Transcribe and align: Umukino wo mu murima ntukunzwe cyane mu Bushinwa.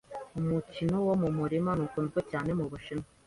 Umukino 0.39 0.95
wo 1.07 1.13
mu 1.21 1.29
murima 1.37 1.71
ntukunzwe 1.73 2.19
cyane 2.31 2.51
mu 2.59 2.65
Bushinwa. 2.71 3.07